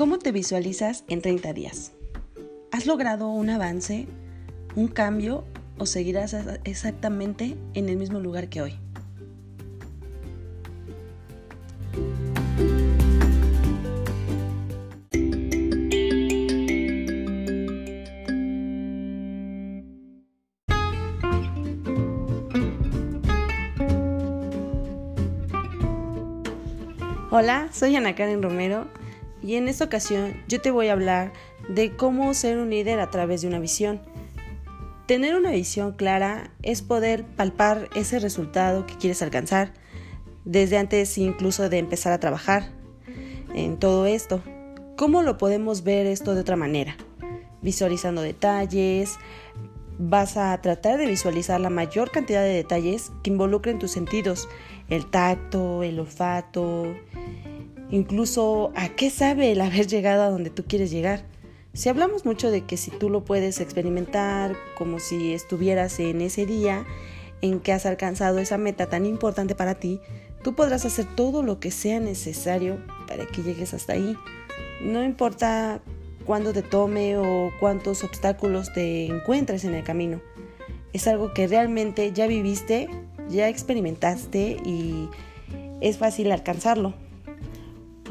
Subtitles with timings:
[0.00, 1.92] ¿Cómo te visualizas en 30 días?
[2.72, 4.06] ¿Has logrado un avance,
[4.74, 5.44] un cambio
[5.76, 6.34] o seguirás
[6.64, 8.78] exactamente en el mismo lugar que hoy?
[27.30, 28.86] Hola, soy Ana Karen Romero
[29.42, 31.32] y en esta ocasión yo te voy a hablar
[31.68, 34.00] de cómo ser un líder a través de una visión.
[35.06, 39.72] Tener una visión clara es poder palpar ese resultado que quieres alcanzar
[40.44, 42.70] desde antes incluso de empezar a trabajar
[43.54, 44.42] en todo esto.
[44.96, 46.96] ¿Cómo lo podemos ver esto de otra manera?
[47.62, 49.16] Visualizando detalles,
[49.98, 54.48] vas a tratar de visualizar la mayor cantidad de detalles que involucren tus sentidos,
[54.88, 56.94] el tacto, el olfato,
[57.90, 61.24] incluso a qué sabe el haber llegado a donde tú quieres llegar.
[61.72, 66.46] Si hablamos mucho de que si tú lo puedes experimentar como si estuvieras en ese
[66.46, 66.84] día
[67.42, 70.00] en que has alcanzado esa meta tan importante para ti,
[70.42, 74.16] tú podrás hacer todo lo que sea necesario para que llegues hasta ahí.
[74.82, 75.80] No importa
[76.24, 80.20] cuándo te tome o cuántos obstáculos te encuentres en el camino.
[80.92, 82.88] Es algo que realmente ya viviste,
[83.28, 85.08] ya experimentaste y
[85.80, 86.94] es fácil alcanzarlo.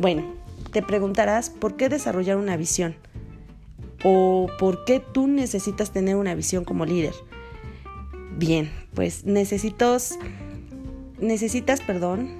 [0.00, 0.22] Bueno,
[0.70, 2.94] te preguntarás por qué desarrollar una visión
[4.04, 7.14] o por qué tú necesitas tener una visión como líder.
[8.36, 10.16] Bien, pues necesitas,
[11.20, 12.30] necesitas, perdón,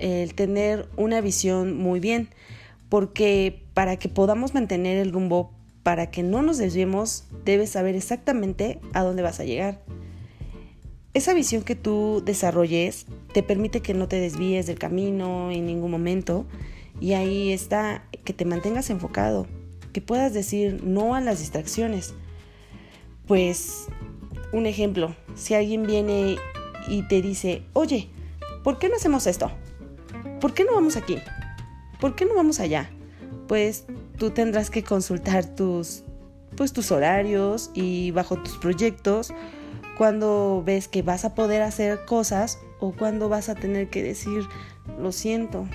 [0.00, 2.28] el tener una visión muy bien,
[2.88, 5.52] porque para que podamos mantener el rumbo,
[5.84, 9.84] para que no nos desviemos, debes saber exactamente a dónde vas a llegar.
[11.14, 15.90] Esa visión que tú desarrolles te permite que no te desvíes del camino en ningún
[15.90, 16.46] momento
[17.00, 19.46] y ahí está que te mantengas enfocado,
[19.92, 22.14] que puedas decir no a las distracciones.
[23.26, 23.86] Pues
[24.52, 26.36] un ejemplo, si alguien viene
[26.88, 28.08] y te dice, oye,
[28.64, 29.50] ¿por qué no hacemos esto?
[30.40, 31.18] ¿Por qué no vamos aquí?
[32.00, 32.90] ¿Por qué no vamos allá?
[33.46, 33.84] Pues
[34.18, 36.02] tú tendrás que consultar tus,
[36.56, 39.32] pues, tus horarios y bajo tus proyectos
[39.96, 44.46] cuando ves que vas a poder hacer cosas o cuando vas a tener que decir,
[44.98, 45.66] lo siento,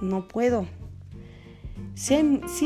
[0.00, 0.66] no puedo.
[1.94, 2.14] Sí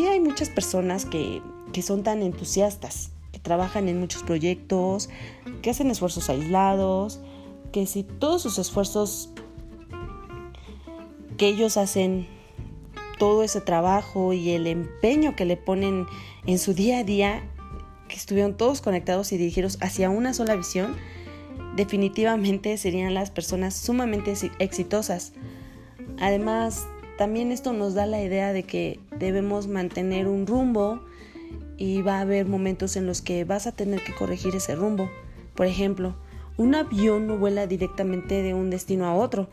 [0.07, 5.09] hay, muchas personas que, que son tan entusiastas, que trabajan en muchos proyectos,
[5.63, 7.21] que hacen esfuerzos aislados,
[7.73, 9.31] que si todos sus esfuerzos
[11.37, 12.29] que ellos hacen,
[13.19, 16.07] todo ese trabajo y el empeño que le ponen
[16.47, 17.43] en su día a día
[18.09, 20.97] que estuvieron todos conectados y dirigidos hacia una sola visión,
[21.77, 25.33] definitivamente serían las personas sumamente exitosas.
[26.19, 26.87] Además,
[27.19, 31.01] también esto nos da la idea de que debemos mantener un rumbo
[31.77, 35.11] y va a haber momentos en los que vas a tener que corregir ese rumbo.
[35.55, 36.15] Por ejemplo,
[36.57, 39.49] un avión no vuela directamente de un destino a otro.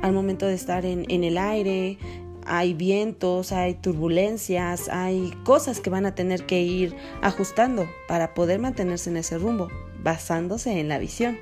[0.00, 1.98] Al momento de estar en, el aire,
[2.44, 8.60] hay vientos, hay turbulencias, hay cosas que van a tener que ir ajustando para poder
[8.60, 9.68] mantenerse en ese rumbo,
[10.02, 11.38] basándose en la visión.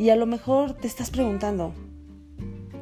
[0.00, 1.74] Y a lo mejor te estás preguntando,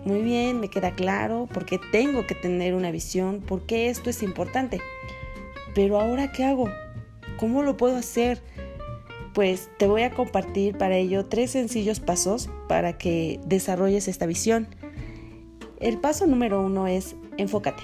[0.05, 4.09] muy bien, me queda claro, por qué tengo que tener una visión, por qué esto
[4.09, 4.81] es importante.
[5.75, 6.71] Pero ahora, ¿qué hago?
[7.37, 8.41] ¿Cómo lo puedo hacer?
[9.35, 14.69] Pues te voy a compartir para ello tres sencillos pasos para que desarrolles esta visión
[15.81, 17.83] el paso número uno es enfócate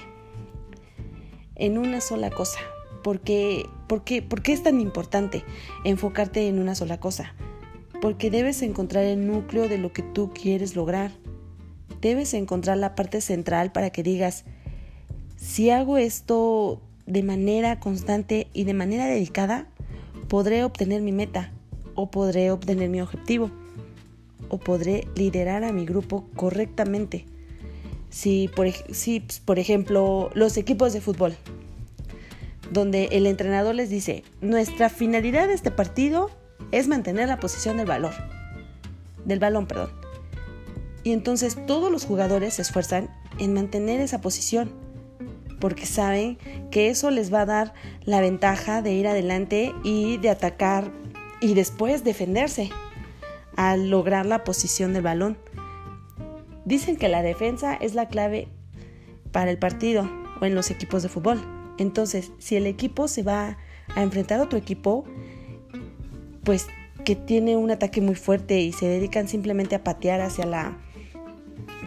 [1.55, 2.59] en una sola cosa.
[3.05, 5.45] ¿Por qué, por, qué, es tan importante
[5.85, 7.35] enfocarte en una sola cosa?
[8.05, 11.11] Porque debes encontrar el núcleo de lo que tú quieres lograr.
[12.03, 14.45] Debes encontrar la parte central para que digas,
[15.37, 19.69] si hago esto de manera constante y de manera dedicada,
[20.29, 21.51] podré obtener mi meta
[21.95, 23.51] o podré obtener mi objetivo
[24.51, 27.25] o podré liderar a mi grupo correctamente
[28.11, 31.37] si por, pues, ejemplo, los equipos de fútbol,
[32.71, 37.87] donde el entrenador les dice, nuestra finalidad de este partido es mantener la posición del
[37.87, 38.15] valor,
[39.25, 39.91] del balón, perdón.
[41.03, 44.73] Y entonces todos los jugadores se esfuerzan en mantener esa posición,
[45.61, 46.39] porque saben
[46.71, 47.75] que eso les va a dar
[48.05, 50.91] la ventaja de ir adelante y de atacar
[51.41, 52.71] y después defenderse
[53.57, 55.39] al lograr la posición del balón.
[56.65, 58.49] Dicen que la defensa es la clave
[59.33, 60.11] para el partido
[60.41, 61.41] o en los equipos de fútbol.
[61.77, 63.59] Entonces, si el equipo se va
[63.95, 65.05] a enfrentar a otro equipo,
[66.45, 66.69] pues
[67.05, 70.77] que tiene un ataque muy fuerte y se dedican simplemente a patear hacia la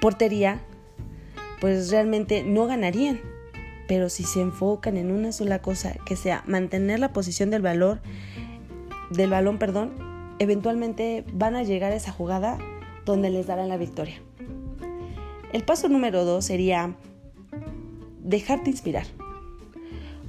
[0.01, 0.61] portería,
[1.59, 3.19] pues realmente no ganarían.
[3.87, 8.01] pero si se enfocan en una sola cosa, que sea mantener la posición del valor,
[9.09, 9.93] del balón, perdón,
[10.39, 12.57] eventualmente van a llegar a esa jugada
[13.05, 14.21] donde les darán la victoria.
[15.53, 16.95] El paso número dos sería
[18.21, 19.07] dejarte inspirar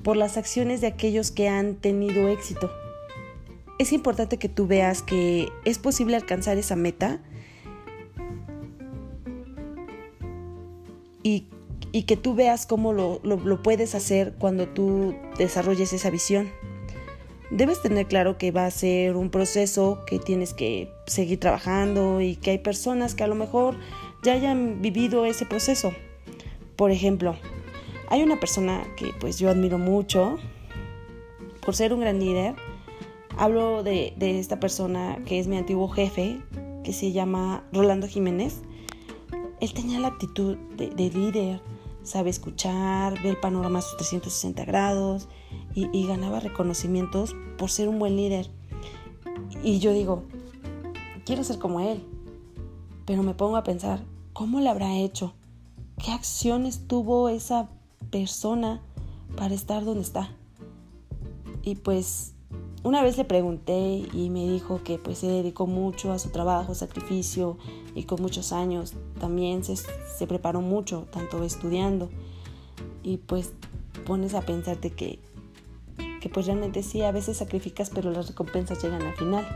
[0.04, 2.70] por las acciones de aquellos que han tenido éxito.
[3.78, 7.20] Es importante que tú veas que es posible alcanzar esa meta
[11.22, 11.46] y,
[12.06, 16.48] que tú veas cómo lo, lo puedes hacer cuando tú desarrolles esa visión.
[17.50, 22.36] Debes tener claro que va a ser un proceso que tienes que seguir trabajando y
[22.36, 23.76] que hay personas que a lo mejor
[24.22, 25.92] ya hayan vivido ese proceso.
[26.76, 27.36] Por ejemplo,
[28.08, 30.36] hay una persona que pues yo admiro mucho
[31.64, 32.54] por ser un gran líder.
[33.38, 36.40] Hablo de, esta persona que es mi antiguo jefe,
[36.85, 38.62] que se llama Rolando Jiménez.
[39.61, 41.62] Él tenía la actitud de, líder,
[42.02, 45.29] sabe escuchar, ve el panorama a sus 360 grados
[45.75, 48.50] y, y ganaba reconocimientos por ser un buen líder.
[49.62, 50.25] Y yo digo,
[51.25, 52.05] quiero ser como él,
[53.06, 55.35] pero me pongo a pensar, ¿cómo lo habrá hecho?
[56.05, 57.69] ¿Qué acciones tuvo esa
[58.11, 58.82] persona
[59.37, 60.31] para estar donde está.
[61.62, 62.35] Y pues
[62.88, 66.75] una vez le pregunté y me dijo que pues se dedicó mucho a su trabajo,
[66.75, 67.58] sacrificio
[67.94, 72.08] y con muchos años también se, preparó mucho, tanto estudiando.
[73.02, 73.52] Y pues
[74.06, 75.19] pones a pensarte que,
[76.23, 79.46] que pues realmente sí, a veces sacrificas pero las recompensas llegan al final.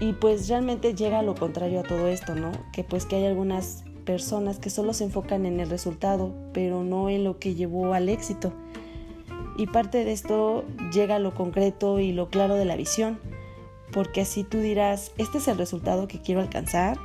[0.00, 2.50] Y pues realmente llega lo contrario a todo esto, ¿no?
[2.72, 7.10] Que pues que hay algunas personas que solo se enfocan en el resultado, pero no
[7.10, 8.54] en lo que llevó al éxito.
[9.60, 13.20] Y parte de esto llega a lo concreto y lo claro de la visión,
[13.92, 16.96] porque así tú dirás, este es el resultado que quiero alcanzar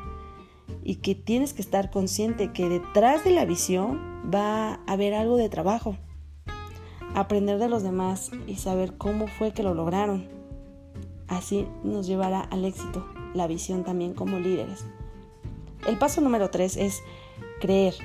[0.81, 5.35] y que tienes que estar consciente que detrás de la visión va a haber algo
[5.35, 5.97] de trabajo.
[7.13, 10.29] Aprender de los demás y saber cómo fue que lo lograron.
[11.27, 14.85] Así nos llevará al éxito, la visión también como líderes.
[15.85, 17.03] El paso número tres es
[17.59, 17.95] creer.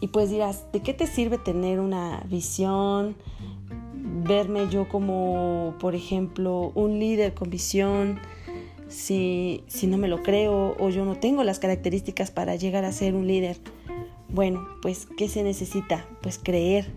[0.00, 3.16] Y pues dirás, ¿de qué te sirve tener una visión?
[4.26, 8.20] Verme yo como, por ejemplo, un líder con visión,
[8.88, 12.92] si, si no me lo creo o yo no tengo las características para llegar a
[12.92, 13.58] ser un líder.
[14.28, 16.06] Bueno, pues ¿qué se necesita?
[16.22, 16.90] Pues creer.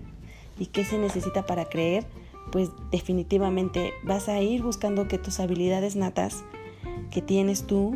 [0.59, 2.06] ¿Y qué se necesita para creer?
[2.51, 6.44] Pues definitivamente vas a ir buscando que tus habilidades natas
[7.12, 7.95] que tienes tú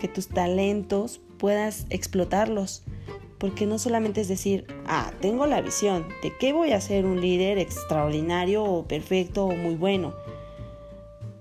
[0.00, 2.82] que tus talentos puedas explotarlos.
[3.40, 7.22] Porque no solamente es decir, ah, tengo la visión de que voy a ser un
[7.22, 10.14] líder extraordinario o perfecto o muy bueno.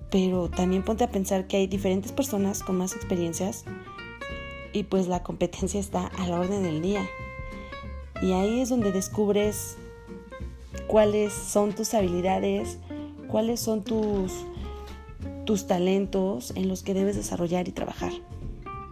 [0.10, 3.66] Pero también ponte a pensar que hay diferentes personas con más experiencias
[4.72, 7.06] y pues la competencia está a la orden del día.
[8.22, 9.76] Y ahí es donde descubres
[10.88, 12.78] cuáles son tus habilidades,
[13.28, 14.32] cuáles son tus,
[15.46, 18.14] tus talentos en los que debes desarrollar y trabajar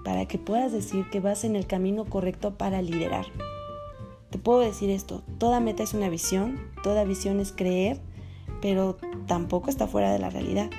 [0.07, 3.25] para que puedas decir que vas en el camino correcto para liderar.
[4.29, 7.99] Te puedo decir esto, toda meta es una visión, toda visión es creer,
[8.61, 8.95] pero
[9.25, 10.69] tampoco está fuera de la realidad.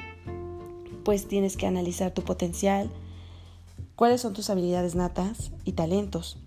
[1.05, 2.89] Pues tienes que analizar tu potencial,
[3.97, 6.39] cuáles son tus habilidades natas y talentos.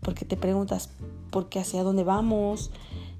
[0.00, 0.88] Porque te preguntas,
[1.30, 2.70] ¿por qué hacia dónde vamos?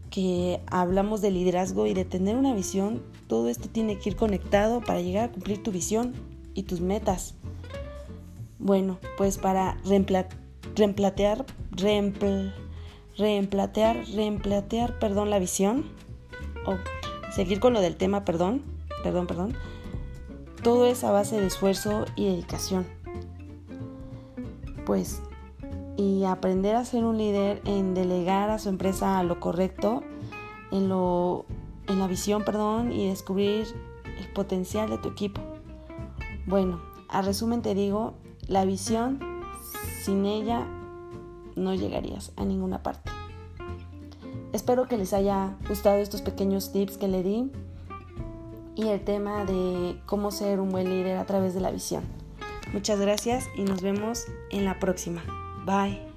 [0.08, 4.80] Que hablamos de liderazgo y de tener una visión, todo esto tiene que ir conectado
[4.80, 6.14] para llegar a cumplir tu visión
[6.54, 7.34] y tus metas.
[8.66, 11.46] Bueno, pues para reemplatear,
[13.16, 15.84] reemplatear, reemplatear, perdón, la visión,
[16.66, 16.74] o
[17.30, 18.62] seguir con lo del tema, perdón,
[19.04, 19.56] perdón, perdón,
[20.64, 22.88] todo es a base de esfuerzo y dedicación.
[24.84, 25.22] Pues,
[25.96, 30.02] y aprender a ser un líder en delegar a su empresa lo correcto,
[30.72, 31.46] en, lo,
[31.86, 33.68] en la visión, perdón, y descubrir
[34.18, 35.40] el potencial de tu equipo.
[36.46, 38.14] Bueno, a resumen te digo,
[38.48, 39.18] la visión,
[40.02, 40.66] sin ella
[41.56, 43.10] no llegarías a ninguna parte.
[44.52, 47.50] Espero que les haya gustado estos pequeños tips que le di
[48.74, 52.04] y el tema de cómo ser un buen líder a través de la visión.
[52.72, 55.22] Muchas gracias y nos vemos en la próxima.
[55.64, 56.15] Bye.